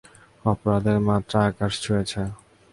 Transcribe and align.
অপরাধের 0.45 0.97
মাত্রা 1.07 1.39
আকাশ 1.49 1.73
ছুঁয়েছে। 1.83 2.21